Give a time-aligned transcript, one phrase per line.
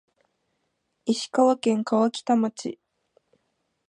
[1.05, 2.79] 石川県川北町